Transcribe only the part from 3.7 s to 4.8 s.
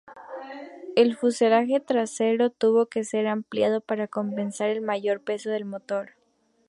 para compensar